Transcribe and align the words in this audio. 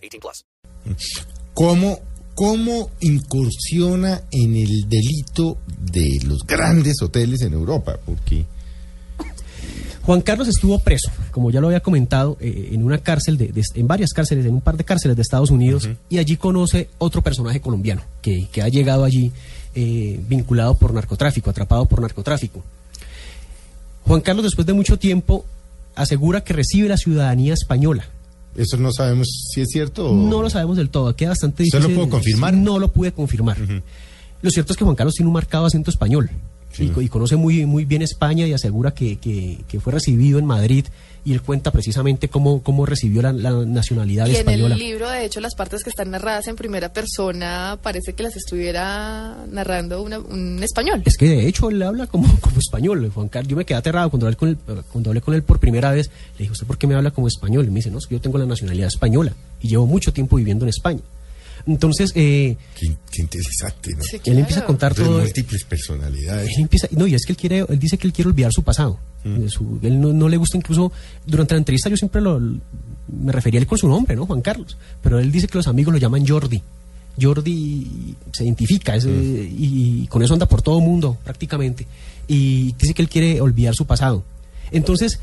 18 0.00 0.20
plus. 0.20 0.44
¿Cómo, 1.54 1.98
¿Cómo 2.34 2.90
incursiona 3.00 4.22
en 4.30 4.56
el 4.56 4.88
delito 4.88 5.58
de 5.80 6.20
los 6.24 6.40
grandes 6.46 7.02
hoteles 7.02 7.42
en 7.42 7.52
Europa? 7.52 7.98
Porque 8.06 8.46
Juan 10.02 10.22
Carlos 10.22 10.48
estuvo 10.48 10.78
preso, 10.78 11.10
como 11.30 11.50
ya 11.50 11.60
lo 11.60 11.66
había 11.66 11.80
comentado, 11.80 12.36
eh, 12.40 12.70
en 12.72 12.82
una 12.82 12.98
cárcel, 12.98 13.36
de, 13.36 13.48
de- 13.48 13.62
en 13.74 13.86
varias 13.86 14.10
cárceles, 14.12 14.46
en 14.46 14.54
un 14.54 14.60
par 14.62 14.76
de 14.76 14.84
cárceles 14.84 15.16
de 15.16 15.22
Estados 15.22 15.50
Unidos, 15.50 15.88
y 16.08 16.18
allí 16.18 16.36
conoce 16.36 16.88
otro 16.98 17.22
personaje 17.22 17.60
colombiano 17.60 18.02
que, 18.22 18.48
que 18.50 18.62
ha 18.62 18.68
llegado 18.68 19.04
allí 19.04 19.30
eh, 19.74 20.18
vinculado 20.26 20.74
por 20.76 20.94
narcotráfico, 20.94 21.50
atrapado 21.50 21.84
por 21.86 22.00
narcotráfico. 22.00 22.64
Juan 24.06 24.22
Carlos, 24.22 24.44
después 24.44 24.66
de 24.66 24.72
mucho 24.72 24.98
tiempo, 24.98 25.44
asegura 25.94 26.42
que 26.42 26.54
recibe 26.54 26.88
la 26.88 26.96
ciudadanía 26.96 27.52
española. 27.54 28.06
Eso 28.56 28.76
no 28.76 28.92
sabemos 28.92 29.28
si 29.52 29.60
es 29.60 29.68
cierto 29.70 30.10
o... 30.10 30.14
No 30.14 30.42
lo 30.42 30.50
sabemos 30.50 30.76
del 30.76 30.90
todo, 30.90 31.14
queda 31.16 31.30
bastante 31.30 31.62
¿Usted 31.62 31.78
difícil. 31.78 31.96
lo 31.96 32.02
pudo 32.02 32.10
confirmar? 32.10 32.54
No 32.54 32.78
lo 32.78 32.92
pude 32.92 33.12
confirmar. 33.12 33.56
Lo 34.42 34.50
cierto 34.50 34.72
es 34.72 34.76
que 34.76 34.84
Juan 34.84 34.96
Carlos 34.96 35.14
tiene 35.14 35.28
un 35.28 35.34
marcado 35.34 35.66
acento 35.66 35.90
español 35.90 36.30
y, 36.78 36.88
co- 36.88 37.02
y 37.02 37.08
conoce 37.08 37.36
muy, 37.36 37.66
muy 37.66 37.84
bien 37.84 38.02
España 38.02 38.46
y 38.46 38.52
asegura 38.52 38.92
que, 38.92 39.18
que- 39.18 39.58
que 39.68 39.80
fue 39.80 39.92
recibido 39.92 40.38
en 40.38 40.46
Madrid 40.46 40.86
y 41.22 41.32
él 41.34 41.42
cuenta 41.42 41.70
precisamente 41.70 42.28
cómo, 42.28 42.62
cómo 42.62 42.86
recibió 42.86 43.20
la, 43.20 43.32
la 43.34 43.50
nacionalidad 43.66 44.26
Y 44.26 44.30
en 44.30 44.36
española. 44.36 44.74
el 44.74 44.80
libro, 44.80 45.10
de 45.10 45.26
hecho, 45.26 45.40
las 45.40 45.54
partes 45.54 45.84
que 45.84 45.90
están 45.90 46.10
narradas 46.10 46.48
en 46.48 46.56
primera 46.56 46.90
persona 46.94 47.78
parece 47.82 48.14
que 48.14 48.22
las 48.22 48.36
estuviera 48.36 49.36
narrando 49.50 50.02
una- 50.02 50.18
un 50.18 50.62
español. 50.62 51.02
Es 51.04 51.16
que 51.18 51.28
de 51.28 51.46
hecho 51.46 51.68
él 51.68 51.82
habla 51.82 52.06
como, 52.06 52.26
como 52.40 52.58
español, 52.58 53.10
Juan 53.14 53.28
Carlos. 53.28 53.50
Yo 53.50 53.56
me 53.56 53.64
quedé 53.66 53.76
aterrado 53.78 54.08
cuando 54.10 54.26
hablé, 54.26 54.36
con 54.36 54.48
él, 54.48 54.58
cuando 54.90 55.10
hablé 55.10 55.20
con 55.20 55.34
él 55.34 55.42
por 55.42 55.58
primera 55.58 55.90
vez. 55.90 56.08
Le 56.34 56.44
dije, 56.44 56.52
¿usted 56.52 56.66
por 56.66 56.78
qué 56.78 56.86
me 56.86 56.94
habla 56.94 57.10
como 57.10 57.28
español? 57.28 57.66
Y 57.66 57.70
me 57.70 57.76
dice, 57.76 57.90
no, 57.90 57.98
es 57.98 58.06
que 58.06 58.14
yo 58.14 58.20
tengo 58.22 58.38
la 58.38 58.46
nacionalidad 58.46 58.88
española 58.88 59.34
y 59.60 59.68
llevo 59.68 59.86
mucho 59.86 60.12
tiempo 60.12 60.36
viviendo 60.36 60.64
en 60.64 60.70
España. 60.70 61.00
Entonces, 61.66 62.12
eh, 62.14 62.56
Qué, 62.78 62.88
qué 63.10 63.22
interesante, 63.22 63.90
¿no? 63.96 64.02
Sí, 64.02 64.20
él 64.24 64.38
empieza 64.38 64.60
a 64.60 64.66
contar 64.66 64.94
De 64.94 65.04
todo. 65.04 65.20
múltiples 65.20 65.64
personalidades. 65.64 66.48
Él 66.56 66.62
empieza, 66.62 66.88
no, 66.92 67.06
y 67.06 67.14
es 67.14 67.24
que 67.26 67.32
él 67.32 67.36
quiere, 67.36 67.64
él 67.68 67.78
dice 67.78 67.98
que 67.98 68.06
él 68.06 68.12
quiere 68.12 68.30
olvidar 68.30 68.52
su 68.52 68.62
pasado. 68.62 68.98
De 69.24 69.50
su- 69.50 69.78
él 69.82 70.00
no, 70.00 70.12
no 70.14 70.28
le 70.30 70.38
gusta 70.38 70.56
incluso, 70.56 70.90
durante 71.26 71.52
la 71.54 71.58
entrevista 71.58 71.90
yo 71.90 71.96
siempre 71.96 72.22
lo, 72.22 72.40
me 72.40 73.32
refería 73.32 73.58
a 73.58 73.62
él 73.62 73.66
con 73.66 73.76
su 73.76 73.86
nombre, 73.88 74.16
¿no? 74.16 74.24
Juan 74.26 74.40
Carlos. 74.40 74.76
Pero 75.02 75.18
él 75.18 75.30
dice 75.30 75.46
que 75.46 75.58
los 75.58 75.66
amigos 75.68 75.92
lo 75.92 75.98
llaman 75.98 76.26
Jordi. 76.26 76.62
Jordi 77.20 78.14
se 78.32 78.44
identifica 78.44 78.96
es, 78.96 79.04
eh, 79.04 79.08
y, 79.52 80.06
con 80.06 80.22
eso 80.22 80.32
anda 80.32 80.46
por 80.46 80.62
todo 80.62 80.78
el 80.78 80.84
mundo 80.84 81.18
prácticamente. 81.22 81.86
Y 82.28 82.72
dice 82.78 82.94
que 82.94 83.02
él 83.02 83.08
quiere 83.08 83.40
olvidar 83.40 83.74
su 83.74 83.84
pasado. 83.84 84.24
Entonces, 84.70 85.20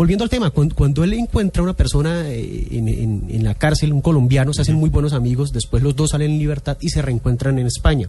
volviendo 0.00 0.24
al 0.24 0.30
tema, 0.30 0.48
cuando, 0.48 0.74
cuando 0.74 1.04
él 1.04 1.12
encuentra 1.12 1.60
a 1.60 1.64
una 1.64 1.74
persona 1.74 2.22
eh, 2.26 2.68
en, 2.70 2.88
en- 2.88 3.24
en 3.28 3.44
la 3.44 3.54
cárcel, 3.54 3.92
un 3.92 4.00
colombiano, 4.00 4.54
se 4.54 4.62
hacen 4.62 4.76
muy 4.76 4.88
buenos 4.88 5.12
amigos, 5.12 5.52
después 5.52 5.82
los 5.82 5.94
dos 5.94 6.12
salen 6.12 6.30
en 6.30 6.38
libertad 6.38 6.78
y 6.80 6.88
se 6.88 7.02
reencuentran 7.02 7.58
en 7.58 7.66
España. 7.66 8.08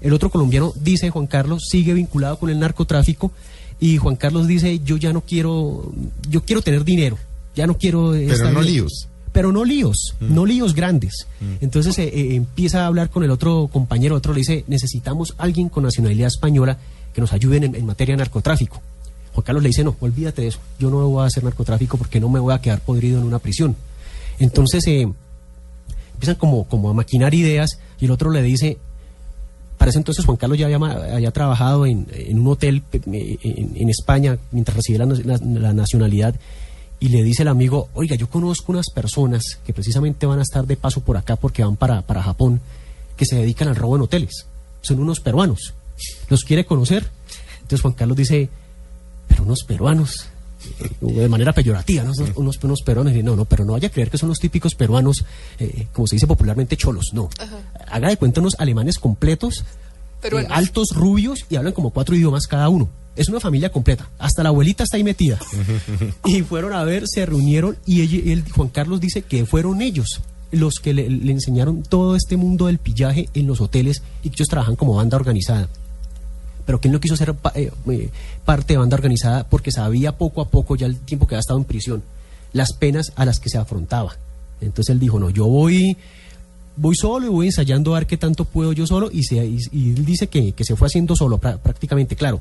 El 0.00 0.12
otro 0.12 0.30
colombiano 0.30 0.72
dice, 0.80 1.10
Juan 1.10 1.26
Carlos, 1.26 1.64
sigue 1.68 1.92
vinculado 1.92 2.38
con 2.38 2.50
el 2.50 2.60
narcotráfico 2.60 3.32
y 3.80 3.96
Juan 3.96 4.14
Carlos 4.14 4.46
dice, 4.46 4.78
yo 4.84 4.96
ya 4.96 5.12
no 5.12 5.22
quiero, 5.22 5.92
yo 6.30 6.42
quiero 6.44 6.62
tener 6.62 6.84
dinero, 6.84 7.18
ya 7.56 7.66
no 7.66 7.76
quiero... 7.76 8.12
Pero 8.12 8.32
estar 8.32 8.52
no 8.52 8.60
bien". 8.60 8.72
líos. 8.74 9.08
Pero 9.32 9.50
no 9.50 9.64
líos, 9.64 10.14
no 10.20 10.46
líos 10.46 10.72
grandes. 10.72 11.26
Entonces 11.60 11.98
eh, 11.98 12.04
eh, 12.14 12.34
empieza 12.36 12.84
a 12.84 12.86
hablar 12.86 13.10
con 13.10 13.24
el 13.24 13.30
otro 13.32 13.68
compañero, 13.72 14.14
otro 14.14 14.32
le 14.32 14.38
dice, 14.38 14.64
necesitamos 14.68 15.34
alguien 15.36 15.68
con 15.68 15.82
nacionalidad 15.82 16.28
española 16.28 16.78
que 17.12 17.20
nos 17.20 17.32
ayude 17.32 17.56
en, 17.56 17.74
en 17.74 17.86
materia 17.86 18.12
de 18.14 18.18
narcotráfico. 18.18 18.80
Juan 19.38 19.44
Carlos 19.44 19.62
le 19.62 19.68
dice, 19.68 19.84
no, 19.84 19.94
olvídate 20.00 20.42
de 20.42 20.48
eso, 20.48 20.58
yo 20.80 20.90
no 20.90 21.08
voy 21.08 21.22
a 21.22 21.26
hacer 21.26 21.44
narcotráfico 21.44 21.96
porque 21.96 22.18
no 22.18 22.28
me 22.28 22.40
voy 22.40 22.52
a 22.52 22.60
quedar 22.60 22.80
podrido 22.80 23.20
en 23.20 23.24
una 23.24 23.38
prisión. 23.38 23.76
Entonces 24.40 24.84
eh, 24.88 25.02
empiezan 26.14 26.34
como, 26.34 26.66
a 26.90 26.92
maquinar 26.92 27.34
ideas 27.34 27.78
y 28.00 28.06
el 28.06 28.10
otro 28.10 28.32
le 28.32 28.42
dice, 28.42 28.78
para 29.76 29.90
ese 29.90 29.98
entonces 29.98 30.24
Juan 30.24 30.38
Carlos 30.38 30.58
ya 30.58 30.66
había, 30.66 31.30
trabajado 31.30 31.86
en, 31.86 32.08
un 32.32 32.48
hotel 32.48 32.82
eh, 32.92 33.38
en, 33.42 33.88
España 33.88 34.38
mientras 34.50 34.76
recibía 34.76 35.06
la, 35.06 35.72
nacionalidad 35.72 36.34
y 36.98 37.10
le 37.10 37.22
dice 37.22 37.42
el 37.42 37.48
amigo, 37.48 37.90
oiga, 37.94 38.16
yo 38.16 38.28
conozco 38.28 38.72
unas 38.72 38.90
personas 38.90 39.60
que 39.64 39.72
precisamente 39.72 40.26
van 40.26 40.40
a 40.40 40.42
estar 40.42 40.66
de 40.66 40.76
paso 40.76 41.00
por 41.00 41.16
acá 41.16 41.36
porque 41.36 41.62
van 41.62 41.76
para, 41.76 42.02
Japón, 42.24 42.60
que 43.16 43.24
se 43.24 43.36
dedican 43.36 43.68
al 43.68 43.76
robo 43.76 43.94
en 43.94 44.02
hoteles. 44.02 44.46
Son 44.80 44.98
unos 44.98 45.20
peruanos. 45.20 45.74
¿Los 46.28 46.42
quiere 46.42 46.66
conocer? 46.66 47.08
Entonces 47.60 47.82
Juan 47.82 47.94
Carlos 47.94 48.16
dice, 48.16 48.48
unos 49.48 49.64
peruanos, 49.64 50.26
de 51.00 51.28
manera 51.28 51.52
peyorativa, 51.52 52.02
¿no? 52.04 52.12
unos, 52.12 52.36
unos, 52.36 52.58
unos 52.64 52.82
peruanos. 52.82 53.14
Y 53.14 53.22
no, 53.22 53.34
no, 53.36 53.44
pero 53.44 53.64
no 53.64 53.72
vaya 53.72 53.88
a 53.88 53.90
creer 53.90 54.10
que 54.10 54.18
son 54.18 54.28
los 54.28 54.38
típicos 54.38 54.74
peruanos, 54.74 55.24
eh, 55.58 55.86
como 55.92 56.06
se 56.06 56.16
dice 56.16 56.26
popularmente, 56.26 56.76
cholos. 56.76 57.06
No. 57.12 57.28
Haga 57.90 58.08
de 58.08 58.16
cuenta 58.16 58.40
unos 58.40 58.54
alemanes 58.58 58.98
completos, 58.98 59.64
eh, 60.22 60.46
altos, 60.50 60.88
rubios 60.94 61.44
y 61.50 61.56
hablan 61.56 61.72
como 61.72 61.90
cuatro 61.90 62.14
idiomas 62.14 62.46
cada 62.46 62.68
uno. 62.68 62.88
Es 63.16 63.28
una 63.28 63.40
familia 63.40 63.70
completa. 63.72 64.08
Hasta 64.18 64.42
la 64.44 64.50
abuelita 64.50 64.84
está 64.84 64.96
ahí 64.96 65.04
metida. 65.04 65.38
y 66.24 66.42
fueron 66.42 66.72
a 66.72 66.84
ver, 66.84 67.04
se 67.08 67.24
reunieron 67.26 67.76
y 67.86 68.02
ella- 68.02 68.32
él, 68.32 68.44
Juan 68.54 68.68
Carlos 68.68 69.00
dice 69.00 69.22
que 69.22 69.44
fueron 69.46 69.80
ellos 69.82 70.20
los 70.50 70.74
que 70.76 70.94
le, 70.94 71.10
le 71.10 71.32
enseñaron 71.32 71.82
todo 71.82 72.16
este 72.16 72.36
mundo 72.36 72.66
del 72.66 72.78
pillaje 72.78 73.28
en 73.34 73.46
los 73.46 73.60
hoteles 73.60 74.02
y 74.22 74.30
que 74.30 74.36
ellos 74.36 74.48
trabajan 74.48 74.76
como 74.76 74.94
banda 74.94 75.16
organizada 75.16 75.68
pero 76.68 76.82
que 76.82 76.88
él 76.88 76.92
no 76.92 77.00
quiso 77.00 77.16
ser 77.16 77.34
eh, 77.54 77.70
eh, 77.88 78.10
parte 78.44 78.74
de 78.74 78.78
banda 78.78 78.94
organizada 78.94 79.48
porque 79.48 79.72
sabía 79.72 80.18
poco 80.18 80.42
a 80.42 80.48
poco, 80.50 80.76
ya 80.76 80.84
el 80.84 80.98
tiempo 80.98 81.26
que 81.26 81.34
había 81.34 81.40
estado 81.40 81.58
en 81.58 81.64
prisión, 81.64 82.02
las 82.52 82.74
penas 82.74 83.10
a 83.16 83.24
las 83.24 83.40
que 83.40 83.48
se 83.48 83.56
afrontaba. 83.56 84.18
Entonces 84.60 84.92
él 84.92 85.00
dijo, 85.00 85.18
no, 85.18 85.30
yo 85.30 85.46
voy, 85.46 85.96
voy 86.76 86.94
solo 86.94 87.24
y 87.24 87.30
voy 87.30 87.46
ensayando 87.46 87.94
a 87.96 88.00
ver 88.00 88.06
qué 88.06 88.18
tanto 88.18 88.44
puedo 88.44 88.74
yo 88.74 88.86
solo 88.86 89.08
y, 89.10 89.22
se, 89.22 89.38
él 89.38 90.04
dice 90.04 90.26
que, 90.26 90.52
que 90.52 90.62
se 90.62 90.76
fue 90.76 90.88
haciendo 90.88 91.16
solo 91.16 91.40
prá- 91.40 91.56
prácticamente, 91.56 92.16
claro. 92.16 92.38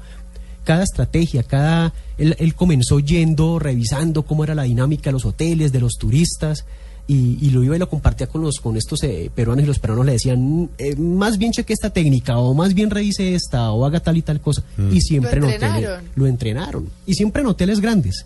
Cada 0.65 0.83
estrategia, 0.83 1.43
cada 1.43 1.93
él, 2.17 2.35
él 2.37 2.53
comenzó 2.53 2.99
yendo, 2.99 3.59
revisando 3.59 4.23
cómo 4.23 4.43
era 4.43 4.55
la 4.55 4.63
dinámica 4.63 5.05
de 5.05 5.13
los 5.13 5.23
hoteles, 5.23 5.71
de 5.71 5.79
los 5.79 5.93
turistas, 5.93 6.65
y, 7.07 7.37
y 7.41 7.49
lo 7.51 7.63
iba 7.63 7.75
y 7.75 7.79
lo 7.79 7.89
compartía 7.89 8.27
con 8.27 8.41
los 8.41 8.59
con 8.59 8.75
estos 8.75 9.01
eh, 9.03 9.31
peruanos 9.33 9.63
y 9.63 9.67
los 9.67 9.79
peruanos 9.79 10.05
le 10.05 10.11
decían 10.13 10.39
"Mm, 10.63 10.69
eh, 10.77 10.95
más 10.97 11.37
bien 11.37 11.51
cheque 11.53 11.71
esta 11.73 11.89
técnica 11.89 12.37
o 12.37 12.53
más 12.53 12.73
bien 12.73 12.89
revise 12.89 13.33
esta 13.33 13.71
o 13.71 13.85
haga 13.85 13.99
tal 14.01 14.17
y 14.17 14.21
tal 14.21 14.41
cosa 14.41 14.61
y 14.91 14.99
siempre 15.01 15.39
Lo 15.39 15.47
en 15.47 15.53
hoteles- 15.53 15.63
entrenaron. 15.75 16.05
lo 16.15 16.27
entrenaron 16.27 16.89
y 17.05 17.13
siempre 17.13 17.41
en 17.41 17.47
hoteles 17.47 17.79
grandes 17.79 18.25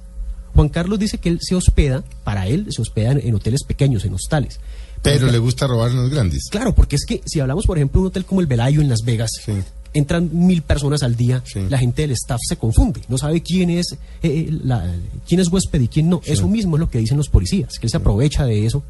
Juan 0.56 0.68
Carlos 0.69 1.00
dice 1.00 1.18
que 1.19 1.30
él 1.30 1.38
se 1.42 1.56
hospeda 1.56 2.03
para 2.24 2.47
él 2.47 2.68
se 2.72 2.81
hospeda 2.81 3.12
en, 3.12 3.19
en 3.28 3.36
hoteles 3.36 3.64
pequeños 3.64 4.03
en 4.06 4.14
hostales 4.16 4.59
Pero 5.03 5.31
le 5.31 5.38
gusta 5.38 5.66
robar 5.68 5.92
en 5.92 5.98
los 5.98 6.09
grandes. 6.12 6.48
Claro, 6.52 6.75
porque 6.75 6.96
es 6.96 7.06
que 7.06 7.22
si 7.25 7.40
hablamos, 7.40 7.66
por 7.66 7.78
ejemplo, 7.78 8.02
de 8.02 8.02
un 8.03 8.08
hotel 8.09 8.24
como 8.25 8.40
el 8.42 8.46
Velayo 8.48 8.81
en 8.81 8.90
Las 8.90 9.02
Vegas, 9.03 9.31
Sí. 9.44 9.53
Entran 9.94 10.29
mil 10.31 10.62
personas 10.62 11.03
al 11.03 11.16
día, 11.16 11.44
Sí. 11.46 11.59
la 11.69 11.78
gente 11.78 12.03
del 12.03 12.12
staff 12.12 12.40
se 12.47 12.56
confunde, 12.56 13.02
no 13.09 13.18
sabe 13.18 13.41
quién 13.41 13.69
es 13.69 13.97
eh, 14.24 14.50
la, 14.63 14.90
quién 15.28 15.41
es 15.41 15.50
huésped 15.50 15.81
y 15.81 15.88
quién 15.90 16.09
no. 16.09 16.22
Eso 16.25 16.47
mismo 16.47 16.78
es 16.78 16.79
lo 16.79 16.90
que 16.90 17.00
dicen 17.00 17.18
los 17.18 17.28
policías, 17.29 17.78
que 17.79 17.88
él 17.88 17.91
se 17.91 17.97
aprovecha 17.97 18.46
de 18.46 18.66
eso. 18.66 18.84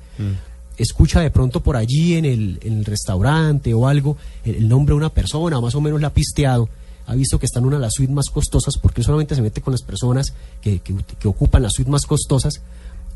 Escucha 0.78 1.20
de 1.22 1.30
pronto 1.30 1.62
por 1.62 1.76
allí 1.76 2.16
en 2.16 2.26
el, 2.26 2.60
en 2.64 2.80
el 2.80 2.86
restaurante 2.86 3.74
o 3.74 3.88
algo 3.88 4.18
el, 4.46 4.56
el 4.56 4.68
nombre 4.70 4.94
de 4.94 4.98
una 4.98 5.10
persona, 5.10 5.60
más 5.60 5.76
o 5.76 5.82
menos 5.82 6.02
la 6.02 6.08
ha 6.08 6.14
pisteado, 6.14 6.70
ha 7.08 7.14
visto 7.16 7.38
que 7.40 7.46
está 7.46 7.60
en 7.60 7.66
una 7.66 7.76
de 7.76 7.82
las 7.84 7.94
suites 7.94 8.16
más 8.16 8.30
costosas, 8.30 8.78
porque 8.78 9.02
él 9.02 9.06
solamente 9.06 9.36
se 9.36 9.42
mete 9.42 9.62
con 9.62 9.74
las 9.74 9.82
personas 9.84 10.34
que, 10.62 10.80
que- 10.80 10.96
que 11.20 11.28
ocupan 11.28 11.62
las 11.64 11.74
suites 11.74 11.92
más 11.92 12.06
costosas. 12.06 12.62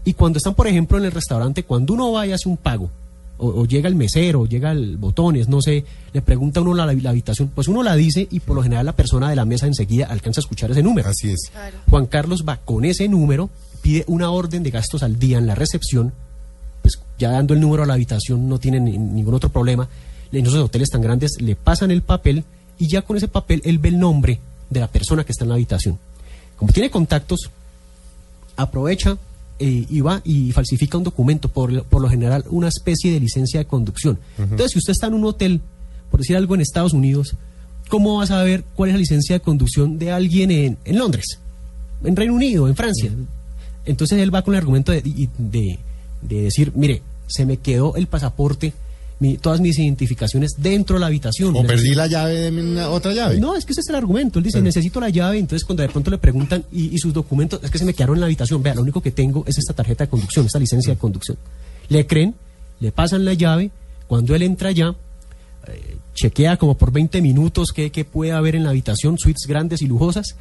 Y 0.04 0.13
cuando 0.13 0.38
están, 0.38 0.54
por 0.54 0.68
ejemplo, 0.68 0.98
en 1.00 1.06
el 1.06 1.12
restaurante, 1.12 1.63
cuando 1.63 1.94
uno 1.94 2.12
va 2.12 2.27
y 2.27 2.31
hace 2.33 2.48
un 2.50 2.57
pago, 2.57 2.92
o, 3.38 3.48
o 3.62 3.66
llega 3.66 3.88
el 3.90 3.96
mesero, 3.96 4.42
o 4.42 4.46
llega 4.48 4.72
el 4.72 4.98
botones, 4.98 5.48
no 5.50 5.62
sé, 5.62 5.84
le 6.14 6.22
pregunta 6.22 6.60
a 6.60 6.64
uno 6.64 6.74
la, 6.74 6.86
la 6.94 7.10
habitación, 7.10 7.52
pues 7.54 7.68
uno 7.68 7.84
la 7.84 7.96
dice 7.96 8.28
y 8.32 8.40
por 8.40 8.56
lo 8.56 8.64
general 8.64 8.86
la 8.86 8.96
persona 8.96 9.30
de 9.30 9.36
la 9.36 9.46
mesa 9.46 9.68
enseguida 9.68 10.06
alcanza 10.08 10.40
a 10.40 10.44
escuchar 10.44 10.72
ese 10.72 10.82
número. 10.84 11.10
Así 11.10 11.30
es. 11.32 11.50
Claro. 11.52 11.78
Juan 11.90 12.06
Carlos 12.06 12.44
va 12.48 12.58
con 12.58 12.86
ese 12.86 13.08
número, 13.08 13.50
pide 13.82 14.04
una 14.08 14.30
orden 14.32 14.64
de 14.64 14.72
gastos 14.72 15.04
al 15.04 15.20
día 15.20 15.38
en 15.38 15.48
la 15.48 15.56
recepción, 15.56 16.14
pues 16.82 17.00
ya 17.20 17.32
dando 17.32 17.54
el 17.54 17.60
número 17.62 17.84
a 17.84 17.86
la 17.86 17.94
habitación 17.96 18.48
no 18.48 18.60
tiene 18.60 18.80
ni- 18.80 18.98
ningún 18.98 19.34
otro 19.34 19.50
problema. 19.50 19.88
En 20.32 20.46
esos 20.46 20.56
hoteles 20.64 20.90
tan 20.90 21.02
grandes 21.02 21.32
le 21.40 21.56
pasan 21.56 21.92
el 21.92 22.02
papel 22.02 22.44
y 22.78 22.88
ya 22.88 23.02
con 23.04 23.16
ese 23.18 23.28
papel 23.28 23.62
él 23.66 23.80
ve 23.80 23.90
el 23.90 24.00
nombre 24.00 24.40
de 24.70 24.80
la 24.80 24.88
persona 24.88 25.24
que 25.24 25.32
está 25.32 25.44
en 25.46 25.50
la 25.50 25.56
habitación. 25.56 25.98
Como 26.58 26.72
tiene 26.72 26.90
contactos, 26.90 27.50
aprovecha 28.58 29.18
eh, 29.60 29.86
y 29.90 30.02
va 30.02 30.22
y 30.25 30.52
falsifica 30.52 30.98
un 30.98 31.04
documento, 31.06 31.48
por, 31.50 31.72
lo- 31.72 31.84
por 31.84 32.02
lo 32.02 32.10
general 32.10 32.44
una 32.50 32.68
especie 32.68 33.12
de 33.12 33.19
licencia 33.19 33.60
de 33.60 33.66
conducción. 33.66 34.19
Entonces, 34.38 34.72
si 34.72 34.80
usted 34.80 34.92
está 34.92 35.07
en 35.07 35.13
un 35.13 35.25
hotel, 35.25 35.62
por 36.12 36.19
decir 36.19 36.36
algo 36.38 36.56
en 36.56 36.62
Estados 36.62 36.94
Unidos, 36.94 37.36
¿cómo 37.90 38.18
va 38.18 38.24
a 38.24 38.28
saber 38.28 38.63
cuál 38.75 38.90
es 38.90 38.96
la 38.96 39.00
licencia 39.00 39.36
de 39.36 39.40
conducción 39.42 39.98
de 40.00 40.12
alguien 40.12 40.52
en, 40.52 40.78
en 40.86 40.98
Londres, 40.98 41.40
en 42.04 42.16
Reino 42.16 42.34
Unido, 42.34 42.68
en 42.68 42.75
Francia? 42.75 43.12
Entonces 43.86 44.19
él 44.19 44.34
va 44.34 44.42
con 44.42 44.54
el 44.56 44.60
argumento 44.60 44.92
de- 44.92 45.02
de 46.22 46.42
decir, 46.42 46.72
mire, 46.75 47.01
se 47.28 47.46
me 47.46 47.58
quedó 47.58 47.96
el 47.96 48.08
pasaporte, 48.08 48.74
mi- 49.19 49.38
todas 49.38 49.62
mis 49.62 49.77
identificaciones 49.79 50.51
dentro 50.57 50.95
de 50.95 51.00
la 51.01 51.07
habitación. 51.07 51.50
O 51.56 51.62
Necesito- 51.63 51.67
perdí 51.67 51.95
la 51.95 52.07
llave 52.07 52.33
de 52.33 52.62
una, 52.62 52.89
otra 52.89 53.13
llave. 53.13 53.39
no, 53.39 53.56
es 53.56 53.65
que 53.65 53.71
ese 53.71 53.81
es 53.81 53.89
el 53.89 53.95
argumento. 53.95 54.39
Él 54.39 54.45
dice, 54.45 54.62
necesito 54.62 55.00
la 55.00 55.09
llave. 55.09 55.38
Entonces, 55.39 55.65
cuando 55.65 55.83
de 55.83 55.89
pronto 55.89 56.12
le 56.12 56.17
preguntan, 56.17 56.63
¿y, 56.71 56.94
y 56.94 56.97
sus 56.97 57.13
documentos? 57.13 57.59
Es 57.63 57.71
que 57.71 57.77
se 57.77 57.85
me 57.85 57.94
quedaron 57.94 58.15
en 58.17 58.21
la 58.21 58.25
habitación. 58.27 58.62
Vea, 58.62 58.75
lo 58.75 58.81
único 58.81 59.01
que 59.01 59.12
tengo 59.12 59.44
es 59.47 59.57
esta 59.57 59.73
tarjeta 59.73 60.03
de 60.06 60.09
conducción, 60.09 60.45
esta 60.45 60.59
licencia 60.59 60.94
de 60.94 61.00
conducción. 61.00 61.38
Le 61.89 62.06
creen, 62.07 62.35
le 62.79 62.91
pasan 62.91 63.23
la 63.25 63.33
llave. 63.33 63.71
Cuando 64.07 64.35
él 64.35 64.41
entra 64.44 64.71
ya, 64.71 64.94
eh, 65.67 65.97
chequea 66.13 66.57
como 66.57 66.75
por 66.77 66.91
20 66.91 67.21
minutos 67.21 67.69
qué, 67.73 67.91
qué 67.91 68.06
puede 68.06 68.31
haber 68.33 68.56
en 68.56 68.63
la 68.63 68.69
habitación, 68.71 69.17
suites 69.17 69.47
grandes 69.47 69.81
y 69.81 69.88
lujosas, 69.88 70.35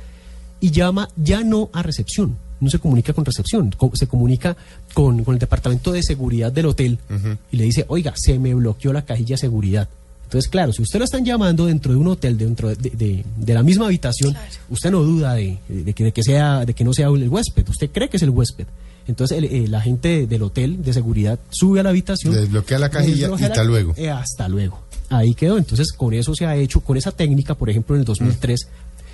y 0.61 0.71
llama 0.71 1.09
ya 1.17 1.43
no 1.45 1.71
a 1.73 1.83
recepción. 1.83 2.37
No 2.65 2.71
se 2.71 2.79
comunica 2.79 3.13
con 3.13 3.25
recepción, 3.25 3.75
se 3.95 4.07
comunica 4.07 4.57
con, 4.93 5.23
con 5.23 5.35
el 5.35 5.39
departamento 5.39 5.93
de 5.93 6.03
seguridad 6.03 6.51
del 6.51 6.67
hotel 6.67 6.99
y 7.53 7.57
le 7.57 7.65
dice, 7.65 7.85
oiga, 7.89 8.13
se 8.17 8.39
me 8.39 8.55
bloqueó 8.55 8.93
la 8.93 9.05
cajilla 9.05 9.35
de 9.35 9.39
seguridad. 9.39 9.89
Entonces, 10.25 10.51
claro, 10.51 10.73
si 10.73 10.83
usted 10.83 10.99
lo 10.99 11.05
están 11.05 11.25
llamando 11.25 11.67
dentro 11.67 11.93
de 11.93 11.99
un 11.99 12.09
hotel, 12.09 12.37
dentro 12.37 12.69
de, 12.75 12.77
de- 12.91 13.25
de 13.37 13.55
la 13.55 13.63
misma 13.63 13.87
habitación, 13.87 14.35
usted 14.71 14.91
no 14.91 15.03
duda 15.03 15.35
de, 15.35 15.59
de 15.69 15.93
que, 15.93 16.05
de 16.05 16.13
que 16.13 16.23
sea, 16.25 16.65
de 16.65 16.75
que 16.75 16.83
no 16.83 16.93
sea 16.93 17.07
el 17.09 17.29
huésped, 17.29 17.69
usted 17.69 17.91
cree 17.93 18.09
que 18.09 18.17
es 18.17 18.23
el 18.25 18.31
huésped. 18.31 18.67
Entonces, 19.07 19.39
el, 19.45 19.71
la 19.71 19.81
gente 19.83 20.27
del 20.27 20.43
hotel 20.43 20.83
de 20.83 20.93
seguridad 20.95 21.39
sube 21.51 21.79
a 21.81 21.83
la 21.83 21.91
habitación, 21.91 22.33
Desbloquea 22.35 22.79
la 22.79 22.89
cajilla 22.89 23.29
desbloquea 23.29 23.49
y 23.49 23.51
hasta 23.51 23.65
luego. 23.65 23.95
eh, 23.97 24.11
hasta 24.11 24.49
luego. 24.49 24.81
Ahí 25.11 25.35
quedó. 25.35 25.59
Entonces, 25.59 25.93
con 25.93 26.15
eso 26.15 26.35
se 26.35 26.47
ha 26.47 26.57
hecho, 26.57 26.81
con 26.81 26.97
esa 26.97 27.13
técnica, 27.13 27.55
por 27.55 27.69
ejemplo, 27.69 27.95
en 27.95 28.01
el 28.01 28.07
2003, 28.07 28.61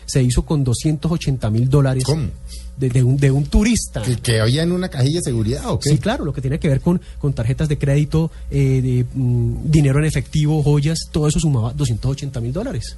se 0.06 0.22
hizo 0.22 0.44
con 0.46 0.62
280 0.64 1.50
mil 1.50 1.68
dólares 1.68 2.04
¿Cómo? 2.04 2.28
De, 2.80 2.88
de 2.88 3.02
un, 3.04 3.16
de 3.16 3.30
un 3.30 3.44
turista. 3.44 4.02
¿Que, 4.02 4.16
que 4.16 4.40
había 4.40 4.62
en 4.62 4.72
una 4.72 4.88
cajilla 4.88 5.18
de 5.18 5.24
seguridad 5.24 5.66
o 5.70 5.78
qué? 5.78 5.90
Sí, 5.90 5.98
claro, 5.98 6.24
lo 6.24 6.32
que 6.32 6.40
tiene 6.40 6.58
que 6.58 6.68
ver 6.68 6.80
con, 6.80 7.00
con 7.18 7.32
tarjetas 7.32 7.68
de 7.68 7.78
crédito, 7.78 8.30
eh, 8.50 8.80
de, 8.82 9.06
mm, 9.14 9.70
dinero 9.70 9.98
en 9.98 10.06
efectivo, 10.06 10.62
joyas, 10.62 10.98
todo 11.12 11.28
eso 11.28 11.38
sumaba 11.38 11.72
280 11.74 12.40
mil 12.40 12.52
dólares. 12.52 12.96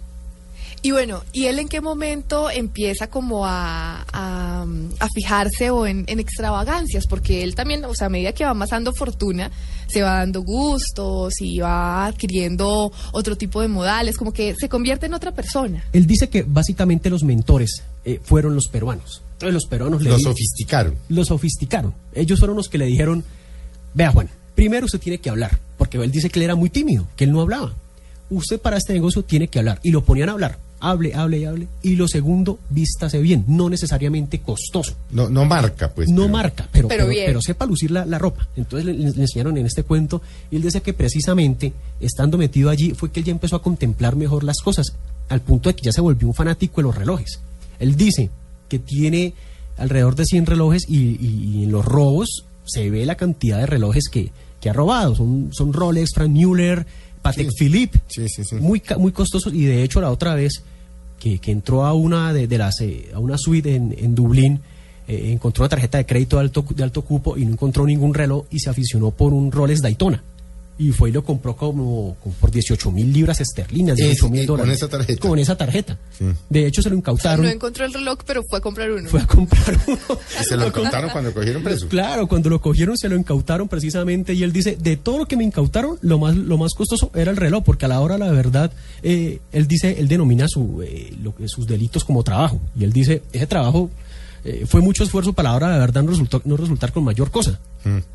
Y 0.80 0.90
bueno, 0.92 1.22
¿y 1.32 1.44
él 1.46 1.58
en 1.58 1.68
qué 1.68 1.80
momento 1.80 2.50
empieza 2.50 3.08
como 3.08 3.46
a, 3.46 4.04
a, 4.12 4.62
a 5.00 5.08
fijarse 5.14 5.70
o 5.70 5.86
en, 5.86 6.04
en 6.08 6.18
extravagancias? 6.18 7.06
Porque 7.06 7.42
él 7.42 7.54
también, 7.54 7.84
o 7.84 7.94
sea, 7.94 8.06
a 8.06 8.10
medida 8.10 8.32
que 8.32 8.44
va 8.44 8.50
amasando 8.50 8.92
fortuna, 8.92 9.50
se 9.88 10.02
va 10.02 10.18
dando 10.18 10.42
gustos 10.42 11.34
y 11.40 11.58
va 11.58 12.06
adquiriendo 12.06 12.90
otro 13.12 13.36
tipo 13.36 13.60
de 13.60 13.68
modales, 13.68 14.16
como 14.16 14.32
que 14.32 14.54
se 14.58 14.68
convierte 14.68 15.06
en 15.06 15.14
otra 15.14 15.32
persona. 15.32 15.84
Él 15.92 16.06
dice 16.06 16.28
que 16.28 16.42
básicamente 16.42 17.10
los 17.10 17.22
mentores 17.22 17.82
eh, 18.04 18.20
fueron 18.24 18.54
los 18.54 18.68
peruanos. 18.68 19.22
Entonces 19.34 19.54
los 19.54 19.66
peruanos 19.66 20.02
le 20.02 20.10
Lo 20.10 20.16
di- 20.16 20.22
sofisticaron. 20.24 20.96
lo 21.08 21.24
sofisticaron. 21.24 21.94
Ellos 22.14 22.38
fueron 22.38 22.56
los 22.56 22.68
que 22.68 22.78
le 22.78 22.86
dijeron, 22.86 23.24
vea 23.94 24.10
Juan, 24.12 24.28
primero 24.54 24.86
usted 24.86 25.00
tiene 25.00 25.18
que 25.18 25.30
hablar, 25.30 25.58
porque 25.78 25.98
él 25.98 26.10
dice 26.10 26.30
que 26.30 26.38
él 26.38 26.44
era 26.44 26.54
muy 26.54 26.70
tímido, 26.70 27.06
que 27.16 27.24
él 27.24 27.32
no 27.32 27.40
hablaba. 27.40 27.72
Usted 28.32 28.60
para 28.60 28.76
este 28.76 28.92
negocio 28.92 29.22
tiene 29.22 29.48
que 29.48 29.58
hablar. 29.58 29.78
Y 29.82 29.90
lo 29.90 30.02
ponían 30.04 30.28
a 30.28 30.32
hablar. 30.32 30.58
Hable, 30.80 31.14
hable 31.14 31.38
y 31.38 31.44
hable. 31.44 31.68
Y 31.82 31.94
lo 31.94 32.08
segundo, 32.08 32.58
vístase 32.70 33.20
bien, 33.20 33.44
no 33.46 33.70
necesariamente 33.70 34.40
costoso. 34.40 34.94
No, 35.12 35.28
no 35.28 35.44
marca, 35.44 35.92
pues. 35.94 36.08
no 36.08 36.22
pero- 36.22 36.28
marca, 36.32 36.68
pero, 36.72 36.88
Pero 36.88 37.02
pero, 37.04 37.08
bien. 37.10 37.26
pero 37.26 37.40
sepa 37.40 37.66
lucir 37.66 37.92
la, 37.92 38.04
la 38.04 38.18
ropa. 38.18 38.48
Entonces 38.56 38.86
le, 38.86 38.94
le 38.94 39.20
enseñaron 39.22 39.56
en 39.58 39.66
este 39.66 39.84
cuento 39.84 40.22
y 40.50 40.56
él 40.56 40.62
dice 40.62 40.80
que 40.82 40.92
precisamente 40.92 41.72
estando 42.00 42.36
metido 42.36 42.68
allí 42.68 42.94
fue 42.94 43.12
que 43.12 43.20
él 43.20 43.26
ya 43.26 43.32
empezó 43.32 43.54
a 43.56 43.62
contemplar 43.62 44.16
mejor 44.16 44.42
las 44.42 44.58
cosas, 44.58 44.86
al 45.28 45.40
punto 45.40 45.68
de 45.68 45.76
que 45.76 45.84
ya 45.84 45.92
se 45.92 46.00
volvió 46.00 46.26
un 46.26 46.34
fanático 46.34 46.76
de 46.80 46.82
los 46.82 46.96
relojes. 46.96 47.38
Él 47.78 47.94
dice 47.94 48.30
que 48.68 48.80
tiene 48.80 49.34
alrededor 49.76 50.16
de 50.16 50.24
100 50.24 50.46
relojes 50.46 50.82
y, 50.88 50.96
y- 50.96 51.50
y 51.58 51.62
en 51.64 51.70
los 51.70 51.84
robos 51.84 52.44
se 52.64 52.90
ve 52.90 53.06
la 53.06 53.14
cantidad 53.16 53.58
de 53.58 53.66
relojes 53.66 54.08
que, 54.10 54.32
que 54.62 54.70
ha 54.70 54.72
robado. 54.72 55.14
Son, 55.14 55.50
son 55.52 55.72
Rolex, 55.74 56.14
Frank 56.14 56.30
Mueller, 56.30 56.86
Patek 57.20 57.50
Sí. 57.50 57.56
Philippe, 57.58 58.00
Sí, 58.08 58.26
muy 58.60 58.80
muy 58.98 59.12
costosos 59.12 59.52
y 59.52 59.64
de 59.66 59.82
hecho 59.82 60.00
la 60.00 60.10
otra 60.10 60.34
vez 60.34 60.62
que, 61.20 61.38
que 61.38 61.50
entró 61.52 61.84
a 61.84 61.92
una 61.92 62.32
de, 62.32 62.46
de 62.46 62.58
las 62.58 62.80
eh, 62.80 63.10
a 63.14 63.18
una 63.18 63.36
suite 63.36 63.74
en, 63.74 63.94
en 63.98 64.14
Dublín 64.14 64.60
eh, 65.06 65.30
encontró 65.32 65.62
una 65.62 65.68
tarjeta 65.68 65.98
de 65.98 66.06
crédito 66.06 66.36
de 66.36 66.42
alto 66.42 66.64
de 66.74 66.82
alto 66.82 67.02
cupo 67.02 67.36
y 67.36 67.44
no 67.44 67.52
encontró 67.52 67.84
ningún 67.86 68.14
reloj 68.14 68.46
y 68.50 68.58
se 68.60 68.70
aficionó 68.70 69.10
por 69.10 69.34
un 69.34 69.52
Rolex 69.52 69.82
Daytona 69.82 70.22
y 70.78 70.90
fue 70.90 71.10
y 71.10 71.12
lo 71.12 71.22
compró 71.22 71.54
como, 71.54 72.16
como 72.22 72.34
por 72.36 72.50
18 72.50 72.90
mil 72.90 73.12
libras 73.12 73.40
esterlinas, 73.40 73.98
Es- 73.98 74.06
18 74.06 74.26
eh, 74.26 74.30
mil 74.30 74.46
con 74.46 74.56
dólares. 74.58 74.76
esa 74.78 74.88
tarjeta. 74.88 75.28
Con 75.28 75.38
esa 75.38 75.56
tarjeta. 75.56 75.98
Sí. 76.18 76.24
De 76.48 76.66
hecho 76.66 76.82
se 76.82 76.90
lo 76.90 76.96
incautaron. 76.96 77.44
No 77.44 77.50
encontró 77.50 77.84
el 77.84 77.92
reloj, 77.92 78.18
pero 78.26 78.42
fue 78.48 78.58
a 78.58 78.60
comprar 78.62 78.90
uno. 78.90 79.08
Fue 79.08 79.20
a 79.20 79.26
comprar 79.26 79.78
uno. 79.86 79.98
Y 80.40 80.44
se 80.44 80.56
lo 80.56 80.72
contaron 80.72 81.10
cuando 81.10 81.32
cogieron 81.32 81.62
preso. 81.62 81.88
Claro, 81.88 82.26
cuando 82.26 82.48
lo 82.50 82.60
cogieron 82.60 82.96
se 82.98 83.08
lo 83.08 83.16
incautaron 83.16 83.68
precisamente 83.68 84.34
y 84.34 84.42
él 84.42 84.52
dice, 84.52 84.76
de 84.80 84.96
todo 84.96 85.18
lo 85.18 85.26
que 85.26 85.36
me 85.36 85.44
incautaron, 85.44 85.98
lo 86.02 86.18
más, 86.18 86.36
lo 86.36 86.58
más 86.58 86.72
costoso 86.74 87.10
era 87.14 87.30
el 87.30 87.36
reloj, 87.36 87.62
porque 87.64 87.84
a 87.84 87.88
la 87.88 88.00
hora, 88.00 88.18
la 88.18 88.30
verdad, 88.32 88.72
eh, 89.02 89.40
él 89.52 89.66
dice, 89.68 89.96
él 90.00 90.08
denomina 90.08 90.48
su, 90.48 90.82
eh, 90.82 91.12
lo 91.22 91.34
que- 91.34 91.48
sus 91.48 91.66
delitos 91.66 92.04
como 92.04 92.22
trabajo. 92.24 92.60
Y 92.78 92.84
él 92.84 92.92
dice, 92.92 93.22
ese 93.32 93.46
trabajo 93.46 93.90
eh, 94.44 94.64
fue 94.66 94.80
mucho 94.80 95.04
esfuerzo 95.04 95.32
para 95.34 95.50
la 95.50 95.54
hora, 95.56 95.68
la 95.70 95.78
verdad, 95.78 96.02
no, 96.02 96.10
resultó, 96.10 96.42
no 96.44 96.56
resultar 96.56 96.92
con 96.92 97.04
mayor 97.04 97.30
cosa. 97.30 97.60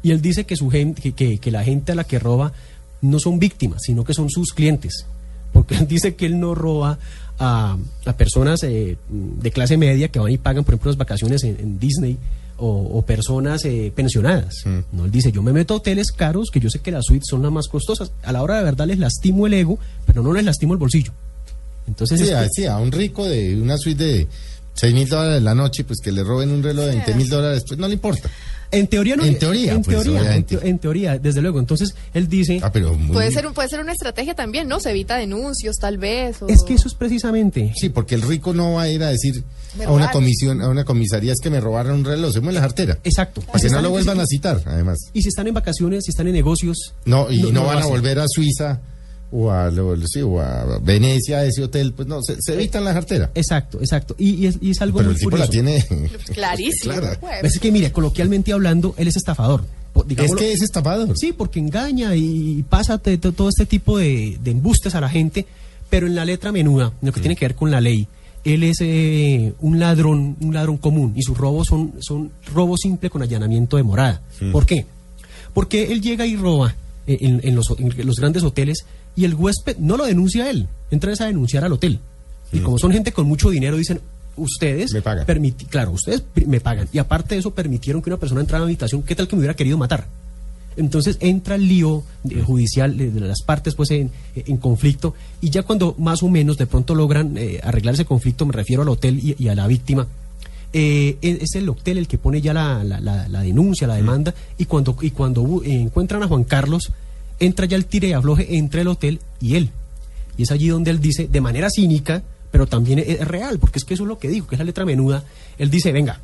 Y 0.03 0.11
él 0.11 0.21
dice 0.21 0.45
que, 0.45 0.55
su 0.55 0.69
gente, 0.69 1.01
que, 1.01 1.11
que- 1.13 1.37
que 1.39 1.51
la 1.51 1.63
gente 1.63 1.91
a 1.91 1.95
la 1.95 2.03
que 2.03 2.19
roba 2.19 2.53
no 3.01 3.19
son 3.19 3.39
víctimas, 3.39 3.81
sino 3.83 4.03
que 4.03 4.13
son 4.13 4.29
sus 4.29 4.53
clientes. 4.53 5.05
Porque 5.53 5.75
él 5.75 5.87
dice 5.87 6.15
que 6.15 6.25
él 6.25 6.39
no 6.39 6.55
roba 6.55 6.99
a, 7.39 7.77
a 8.05 8.13
personas 8.17 8.63
eh, 8.63 8.97
de 9.09 9.51
clase 9.51 9.77
media 9.77 10.07
que 10.09 10.19
van 10.19 10.31
y 10.31 10.37
pagan, 10.37 10.63
por 10.63 10.73
ejemplo, 10.73 10.91
las 10.91 10.97
vacaciones 10.97 11.43
en, 11.43 11.57
en 11.59 11.79
Disney 11.79 12.17
o, 12.57 12.67
o 12.97 13.01
personas 13.05 13.63
eh, 13.65 13.91
pensionadas. 13.95 14.55
No, 14.91 15.05
él 15.05 15.11
dice, 15.11 15.31
yo 15.31 15.41
me 15.43 15.53
meto 15.53 15.73
a 15.75 15.77
hoteles 15.77 16.11
caros 16.11 16.49
que 16.51 16.59
yo 16.59 16.69
sé 16.69 16.79
que 16.79 16.91
las 16.91 17.05
suites 17.05 17.27
son 17.29 17.43
las 17.43 17.51
más 17.51 17.67
costosas. 17.67 18.11
A 18.23 18.31
la 18.31 18.41
hora 18.43 18.57
de 18.57 18.63
verdad 18.63 18.87
les 18.87 18.97
lastimo 18.99 19.45
el 19.47 19.53
ego, 19.53 19.77
pero 20.05 20.23
no 20.23 20.33
les 20.33 20.43
lastimo 20.43 20.73
el 20.73 20.79
bolsillo. 20.79 21.11
Entonces, 21.87 22.19
Sí, 22.19 22.27
es 22.27 22.33
a, 22.33 22.43
que- 22.43 22.49
sí, 22.51 22.65
a 22.65 22.77
un 22.77 22.91
rico 22.91 23.25
de 23.25 23.59
una 23.61 23.77
suite 23.77 24.03
de 24.03 24.27
6 24.73 24.93
mil 24.93 25.07
dólares 25.07 25.41
la 25.41 25.55
noche, 25.55 25.83
pues 25.83 25.99
que 26.03 26.11
le 26.11 26.23
roben 26.23 26.51
un 26.51 26.61
reloj 26.63 26.85
de 26.85 26.91
20 26.95 27.13
mil 27.15 27.29
dólares, 27.29 27.63
pues 27.67 27.79
no 27.79 27.87
le 27.87 27.93
importa. 27.93 28.29
En 28.71 28.87
teoría 28.87 29.15
no. 29.15 29.25
En 29.25 29.37
teoría, 29.39 29.73
en 29.73 29.81
pues, 29.81 30.03
teoría, 30.03 30.35
en, 30.35 30.79
teoría, 30.79 31.17
desde 31.17 31.41
luego. 31.41 31.59
Entonces, 31.59 31.95
él 32.13 32.27
dice, 32.27 32.59
Ah, 32.61 32.71
pero 32.71 32.93
muy... 32.95 33.13
Puede 33.13 33.31
ser, 33.31 33.47
puede 33.53 33.69
ser 33.69 33.79
una 33.79 33.91
estrategia 33.93 34.33
también, 34.35 34.67
¿no? 34.67 34.79
Se 34.79 34.91
evita 34.91 35.15
denuncios, 35.17 35.75
tal 35.77 35.97
vez. 35.97 36.41
o- 36.41 36.47
es 36.47 36.63
que 36.63 36.73
eso 36.73 36.87
es 36.87 36.93
precisamente... 36.93 37.73
Sí, 37.75 37.89
porque 37.89 38.15
el 38.15 38.21
rico 38.21 38.53
no 38.53 38.73
va 38.73 38.83
a 38.83 38.89
ir 38.89 39.03
a 39.03 39.09
decir 39.09 39.43
a 39.85 39.91
una 39.91 40.11
comisión, 40.11 40.61
a 40.61 40.69
una 40.69 40.83
comisaría 40.85 41.33
es 41.33 41.39
que 41.41 41.49
me 41.49 41.59
robaron 41.59 41.99
un 41.99 42.05
reloj, 42.05 42.33
se 42.33 42.39
mueve 42.39 42.55
la 42.55 42.61
cartera. 42.61 42.97
Exacto. 43.03 43.41
Para 43.41 43.59
que 43.59 43.69
no 43.69 43.81
lo 43.81 43.89
vuelvan 43.91 44.19
a 44.19 44.25
citar, 44.25 44.61
además. 44.65 44.97
Y 45.13 45.21
si 45.21 45.29
están 45.29 45.47
en 45.47 45.53
vacaciones, 45.53 46.03
si 46.05 46.11
están 46.11 46.27
en 46.27 46.33
negocios... 46.33 46.93
No, 47.05 47.31
y 47.31 47.51
no, 47.51 47.65
van 47.65 47.83
a 47.83 47.85
volver 47.85 48.19
a 48.19 48.25
Suiza 48.27 48.81
o 49.31 49.51
a, 49.51 49.69
lo- 49.71 49.95
sí, 50.07 50.21
o 50.21 50.39
a 50.39 50.79
Venecia, 50.79 51.39
a 51.39 51.45
ese 51.45 51.63
hotel, 51.63 51.93
pues 51.93 52.07
no, 52.07 52.21
se, 52.23 52.37
se 52.41 52.53
evitan 52.53 52.83
la 52.85 52.93
cartera. 52.93 53.29
Exacto, 53.35 53.79
exacto. 53.79 54.15
Y, 54.17 54.35
y 54.35 54.47
es, 54.47 54.57
y 54.61 54.71
es 54.71 54.81
algo 54.81 54.99
Pero 54.99 55.09
muy 55.09 55.15
el 55.15 55.19
tipo 55.19 55.31
curioso. 55.31 55.45
la 55.45 55.51
tiene... 55.51 55.85
Clarísimo. 56.33 56.93
Clara. 56.93 57.17
pues. 57.19 57.43
Es 57.43 57.59
que, 57.59 57.71
mire, 57.71 57.91
coloquialmente 57.91 58.53
hablando, 58.53 58.93
él 58.97 59.07
es 59.07 59.15
estafador. 59.17 59.63
Es 60.15 60.33
que 60.35 60.53
es 60.53 60.61
estafador. 60.61 61.17
Sí, 61.17 61.33
porque 61.33 61.59
engaña 61.59 62.15
y 62.15 62.63
pasa 62.69 62.99
todo 62.99 63.49
este 63.49 63.65
tipo 63.65 63.97
de, 63.97 64.37
de 64.43 64.51
embustes 64.51 64.93
a 64.93 65.01
la 65.01 65.09
gente, 65.09 65.47
pero 65.89 66.05
en 66.05 66.13
la 66.15 66.23
letra 66.23 66.51
menuda, 66.51 66.93
lo 67.01 67.11
que 67.11 67.19
tiene 67.19 67.35
que 67.35 67.45
ver 67.45 67.55
con 67.55 67.71
la 67.71 67.81
ley, 67.81 68.07
él 68.43 68.63
es 68.63 68.77
eh, 68.81 69.53
un 69.59 69.79
ladrón, 69.79 70.37
un 70.39 70.53
ladrón 70.53 70.77
común 70.77 71.13
y 71.17 71.23
sus 71.23 71.35
robos 71.37 71.67
son, 71.67 71.93
son 71.99 72.31
robo 72.53 72.77
simple 72.77 73.09
con 73.09 73.23
allanamiento 73.23 73.75
de 73.77 73.83
morada. 73.83 74.21
¿Por 74.51 74.65
qué? 74.67 74.85
Porque 75.53 75.91
él 75.91 75.99
llega 76.01 76.25
y 76.27 76.35
roba 76.35 76.69
eh, 76.69 76.75
en, 77.07 77.39
en 77.43 77.55
los, 77.55 77.73
en 77.79 78.05
los 78.05 78.17
grandes 78.17 78.43
hoteles 78.43 78.85
y 79.15 79.25
el 79.25 79.33
huésped 79.33 79.77
no 79.77 79.97
lo 79.97 80.05
denuncia 80.05 80.43
a 80.45 80.49
él, 80.49 80.67
entra 80.91 81.13
a 81.19 81.25
denunciar 81.25 81.63
al 81.63 81.73
hotel. 81.73 81.99
Y 82.51 82.59
como 82.59 82.77
son 82.77 82.91
gente 82.91 83.11
con 83.11 83.27
mucho 83.27 83.49
dinero, 83.49 83.77
dicen, 83.77 83.99
ustedes 84.37 84.91
Me 84.93 85.01
pagan. 85.01 85.25
permiti- 85.25 85.65
claro, 85.67 85.91
ustedes 85.91 86.23
me 86.45 86.59
pagan. 86.59 86.87
Y 86.93 86.99
aparte 86.99 87.35
de 87.35 87.39
eso, 87.39 87.51
permitieron 87.51 88.01
que 88.01 88.09
una 88.09 88.17
persona 88.17 88.41
entrara 88.41 88.59
a 88.59 88.65
la 88.65 88.67
habitación, 88.69 89.01
¿qué 89.03 89.15
tal 89.15 89.27
que 89.27 89.35
me 89.35 89.39
hubiera 89.41 89.55
querido 89.55 89.77
matar? 89.77 90.07
Entonces 90.77 91.17
entra 91.21 91.55
el 91.55 91.67
lío 91.67 92.03
eh, 92.29 92.41
judicial 92.45 92.95
de, 92.97 93.09
de 93.09 93.19
las 93.21 93.41
partes 93.41 93.73
pues 93.73 93.89
en, 93.89 94.11
en 94.35 94.57
conflicto 94.57 95.15
y 95.41 95.49
ya 95.49 95.63
cuando 95.63 95.95
más 95.97 96.21
o 96.21 96.29
menos 96.29 96.55
de 96.57 96.67
pronto 96.67 96.93
logran 96.93 97.35
eh, 97.35 97.59
arreglar 97.63 97.95
ese 97.95 98.05
conflicto, 98.05 98.45
me 98.45 98.53
refiero 98.53 98.83
al 98.83 98.89
hotel 98.89 99.17
y, 99.19 99.35
y 99.43 99.47
a 99.47 99.55
la 99.55 99.65
víctima, 99.65 100.05
eh, 100.73 101.17
es 101.21 101.41
es 101.41 101.55
el 101.55 101.69
hotel 101.69 101.97
el 101.97 102.07
que 102.07 102.17
pone 102.17 102.41
ya 102.41 102.53
la, 102.53 102.83
la- 102.83 102.99
la- 102.99 103.27
la 103.27 103.41
denuncia, 103.41 103.87
la 103.87 103.95
demanda 103.95 104.33
y 104.57 104.65
cuando, 104.65 104.95
y 105.01 105.11
cuando 105.11 105.61
encuentran 105.63 106.23
a 106.23 106.27
Juan 106.27 106.43
Carlos, 106.43 106.91
entra 107.39 107.65
ya 107.65 107.77
el 107.77 107.85
tire 107.85 108.09
y 108.09 108.13
afloje 108.13 108.57
entre 108.57 108.81
el 108.81 108.87
hotel 108.87 109.19
y 109.39 109.55
él. 109.55 109.69
Y 110.37 110.43
es 110.43 110.51
allí 110.51 110.67
donde 110.67 110.91
él 110.91 110.99
dice, 110.99 111.27
de 111.27 111.41
manera 111.41 111.69
cínica, 111.69 112.21
pero 112.51 112.67
también 112.67 112.99
es, 112.99 113.27
real, 113.27 113.59
porque 113.59 113.79
es 113.79 113.85
que 113.85 113.93
eso 113.93 114.03
es 114.03 114.07
lo 114.09 114.19
que 114.19 114.27
dijo, 114.27 114.47
que 114.47 114.55
es 114.55 114.59
la 114.59 114.65
letra 114.65 114.85
menuda, 114.85 115.23
él 115.57 115.69
dice, 115.69 115.91
venga, 115.91 116.19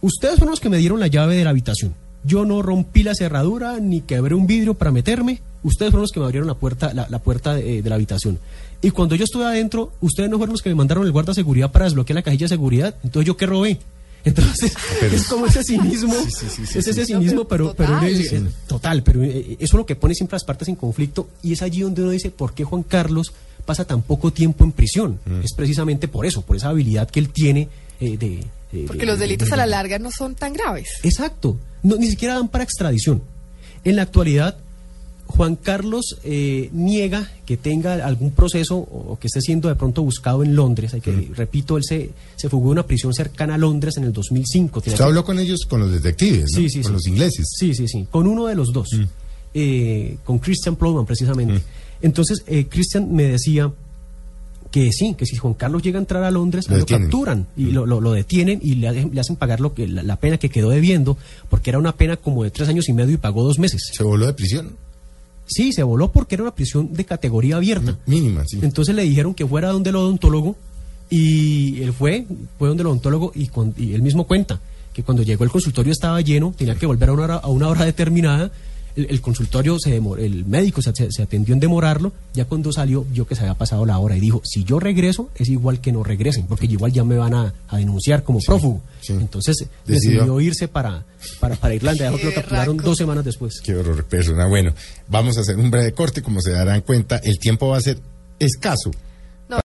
ustedes 0.00 0.34
fueron 0.36 0.50
los 0.52 0.60
que 0.60 0.68
me 0.68 0.78
dieron 0.78 1.00
la 1.00 1.06
llave 1.06 1.36
de 1.36 1.44
la 1.44 1.50
habitación. 1.50 1.94
Yo 2.24 2.44
no 2.44 2.60
rompí 2.62 3.02
la 3.02 3.14
cerradura 3.14 3.78
ni 3.78 4.00
quebré 4.00 4.34
un 4.34 4.46
vidrio 4.46 4.74
para 4.74 4.90
meterme. 4.90 5.40
Ustedes 5.62 5.90
fueron 5.90 6.02
los 6.02 6.12
que 6.12 6.20
me 6.20 6.26
abrieron 6.26 6.46
la 6.46 6.54
puerta, 6.54 6.92
la, 6.94 7.06
la 7.08 7.18
puerta 7.18 7.54
de, 7.54 7.82
de 7.82 7.88
la 7.88 7.96
habitación. 7.96 8.38
Y 8.82 8.90
cuando 8.90 9.14
yo 9.16 9.24
estuve 9.24 9.44
adentro, 9.44 9.92
ustedes 10.00 10.28
no 10.30 10.36
fueron 10.36 10.52
los 10.52 10.62
que 10.62 10.68
me 10.68 10.74
mandaron 10.74 11.04
el 11.06 11.12
guarda 11.12 11.30
de 11.32 11.36
seguridad 11.36 11.72
para 11.72 11.86
desbloquear 11.86 12.14
la 12.16 12.22
cajilla 12.22 12.44
de 12.44 12.48
seguridad. 12.48 12.94
Entonces, 13.02 13.26
¿yo 13.26 13.36
qué 13.36 13.46
robé? 13.46 13.78
Entonces, 14.24 14.74
es 15.12 15.26
como 15.28 15.46
ese 15.46 15.62
cinismo, 15.62 16.12
es 16.14 16.74
ese 16.74 17.06
cinismo, 17.06 17.44
pero, 17.46 17.74
pero 17.76 17.92
Total. 17.94 18.08
dice, 18.14 18.36
eh, 18.38 18.42
total, 18.66 19.02
pero 19.04 19.22
eh, 19.22 19.52
eso 19.52 19.56
es 19.60 19.72
lo 19.74 19.86
que 19.86 19.94
pone 19.94 20.14
siempre 20.16 20.34
las 20.34 20.42
partes 20.44 20.66
en 20.66 20.74
conflicto 20.74 21.28
y 21.44 21.52
es 21.52 21.62
allí 21.62 21.80
donde 21.82 22.02
uno 22.02 22.10
dice, 22.10 22.30
¿por 22.32 22.52
qué 22.52 22.64
Juan 22.64 22.82
Carlos 22.82 23.32
pasa 23.64 23.84
tan 23.84 24.02
poco 24.02 24.32
tiempo 24.32 24.64
en 24.64 24.72
prisión? 24.72 25.20
Es 25.44 25.52
precisamente 25.56 26.08
por 26.08 26.26
eso, 26.26 26.42
por 26.42 26.56
esa 26.56 26.70
habilidad 26.70 27.08
que 27.08 27.20
él 27.20 27.28
tiene 27.28 27.68
eh, 28.00 28.16
de... 28.18 28.44
de- 28.72 28.86
Porque 28.88 29.00
de- 29.02 29.06
los 29.06 29.18
delitos 29.20 29.46
de- 29.48 29.54
a 29.54 29.58
la 29.58 29.66
larga 29.66 30.00
no 30.00 30.10
son 30.10 30.34
tan 30.34 30.52
graves. 30.54 30.88
Exacto, 31.04 31.56
no, 31.84 31.94
ni 31.96 32.08
siquiera 32.10 32.34
dan 32.34 32.48
para 32.48 32.64
extradición. 32.64 33.22
En 33.84 33.94
la 33.94 34.02
actualidad, 34.02 34.58
Juan 35.26 35.56
Carlos 35.56 36.18
eh, 36.24 36.70
niega 36.72 37.30
que 37.44 37.56
tenga 37.56 37.94
algún 38.06 38.30
proceso 38.30 38.76
o, 38.76 39.18
que 39.20 39.26
esté 39.26 39.40
siendo 39.40 39.68
de 39.68 39.74
pronto 39.74 40.02
buscado 40.02 40.42
en 40.44 40.54
Londres. 40.56 40.94
Hay 40.94 41.00
que, 41.00 41.30
Repito, 41.34 41.76
él 41.76 41.82
se, 41.84 42.10
se 42.36 42.48
fugó 42.48 42.66
de 42.66 42.72
una 42.72 42.86
prisión 42.86 43.12
cercana 43.12 43.56
a 43.56 43.58
Londres 43.58 43.96
en 43.96 44.04
el 44.04 44.12
2005. 44.12 44.80
Tenía 44.80 44.94
Usted 44.94 45.04
habló 45.04 45.24
con 45.24 45.38
ellos, 45.38 45.60
con 45.68 45.80
los 45.80 45.90
detectives, 45.92 46.46
¿no? 46.52 46.58
Sí, 46.58 46.68
sí, 46.70 46.80
con 46.80 46.90
sí. 46.90 46.92
los 46.92 47.06
ingleses. 47.08 47.46
Sí, 47.58 47.74
sí, 47.74 47.88
sí, 47.88 48.06
con 48.10 48.26
uno 48.26 48.46
de 48.46 48.54
los 48.54 48.72
dos, 48.72 48.88
Mm. 48.92 49.04
eh, 49.54 50.16
con 50.24 50.38
Christian 50.38 50.76
Plowman 50.76 51.04
precisamente. 51.06 51.60
Entonces, 52.02 52.42
eh, 52.46 52.66
Christian 52.68 53.12
me 53.12 53.24
decía 53.24 53.72
que 54.70 54.92
sí, 54.92 55.14
que 55.14 55.24
si 55.26 55.36
Juan 55.36 55.54
Carlos 55.54 55.82
llega 55.82 55.98
a 55.98 56.02
entrar 56.02 56.22
a 56.24 56.30
Londres, 56.30 56.68
Lo. 56.68 56.76
Mm. 56.78 56.84
capturan 56.84 57.46
y 57.56 57.66
lo, 57.70 57.86
lo- 57.86 58.00
lo 58.00 58.12
detienen 58.12 58.60
y 58.62 58.74
le, 58.74 58.88
hacen- 58.88 59.10
le 59.14 59.20
hacen 59.20 59.36
pagar 59.36 59.60
lo 59.60 59.72
que, 59.74 59.88
la, 59.88 60.02
la 60.02 60.16
pena 60.20 60.38
que 60.38 60.50
quedó 60.50 60.68
debiendo, 60.70 61.16
porque 61.48 61.70
era 61.70 61.78
una 61.78 61.92
pena 61.96 62.16
como 62.16 62.44
de 62.44 62.50
tres 62.50 62.68
años 62.68 62.88
y 62.88 62.92
medio 62.92 63.14
y 63.14 63.16
pagó 63.16 63.42
dos 63.42 63.58
meses. 63.58 63.90
Se 63.92 64.02
voló 64.02 64.26
de 64.26 64.34
prisión. 64.34 64.76
Sí, 65.46 65.72
se 65.72 65.82
voló 65.82 66.10
porque 66.10 66.34
era 66.34 66.42
una 66.42 66.54
prisión 66.54 66.92
de 66.92 67.04
categoría 67.04 67.56
abierta. 67.56 67.96
Mínima, 68.06 68.44
sí. 68.46 68.58
Entonces 68.62 68.94
le 68.94 69.02
dijeron 69.02 69.32
que 69.34 69.46
fuera 69.46 69.70
donde 69.70 69.90
el 69.90 69.96
odontólogo 69.96 70.56
y 71.08 71.82
él 71.82 71.92
fue, 71.92 72.26
fue 72.58 72.68
donde 72.68 72.82
el 72.82 72.88
odontólogo 72.88 73.32
y, 73.34 73.46
con- 73.48 73.74
y 73.76 73.94
él 73.94 74.02
mismo 74.02 74.24
cuenta 74.26 74.60
que 74.92 75.02
cuando 75.02 75.22
llegó 75.22 75.44
el 75.44 75.50
consultorio 75.50 75.92
estaba 75.92 76.20
lleno, 76.20 76.52
tenía 76.56 76.74
que 76.74 76.86
volver 76.86 77.08
a 77.10 77.12
una 77.12 77.22
hora, 77.22 77.34
a 77.36 77.48
una 77.48 77.68
hora 77.68 77.84
determinada. 77.84 78.50
El, 78.96 79.06
el 79.10 79.20
consultorio, 79.20 79.78
se 79.78 80.00
demor- 80.00 80.18
el 80.18 80.44
médico 80.46 80.80
se, 80.82 80.90
se- 80.94 81.12
se 81.12 81.22
atendió 81.22 81.52
en 81.54 81.60
demorarlo, 81.60 82.12
ya 82.34 82.46
cuando 82.46 82.72
salió 82.72 83.04
vio 83.04 83.26
que 83.26 83.34
se 83.34 83.42
había 83.42 83.54
pasado 83.54 83.84
la 83.86 83.98
hora 83.98 84.16
y 84.16 84.20
dijo, 84.20 84.40
si 84.44 84.64
yo 84.64 84.80
regreso 84.80 85.28
es 85.36 85.48
igual 85.48 85.80
que 85.80 85.92
no 85.92 86.02
regresen, 86.02 86.46
porque 86.46 86.66
igual 86.66 86.92
ya 86.92 87.04
me 87.04 87.16
van 87.16 87.34
a, 87.34 87.52
a 87.68 87.76
denunciar 87.76 88.22
como 88.24 88.40
prófugo. 88.40 88.80
sí. 89.02 89.12
Entonces 89.12 89.56
Decidió. 89.86 90.20
decidió, 90.20 90.40
irse 90.40 90.66
para, 90.68 91.04
para, 91.40 91.56
para 91.56 91.74
Irlanda, 91.74 92.10
lo 92.10 92.18
capturaron 92.32 92.78
raco. 92.78 92.88
dos 92.88 92.96
semanas 92.98 93.24
después. 93.24 93.60
Qué 93.62 93.74
horror, 93.74 94.04
persona. 94.04 94.46
Bueno, 94.46 94.72
vamos 95.08 95.36
a 95.36 95.42
hacer 95.42 95.56
un 95.56 95.70
breve 95.70 95.92
corte. 95.92 96.22
Como 96.22 96.40
se 96.40 96.52
darán 96.52 96.80
cuenta, 96.80 97.18
el 97.22 97.38
tiempo 97.38 97.68
va 97.68 97.76
a 97.76 97.80
ser 97.82 97.98
escaso. 98.38 98.90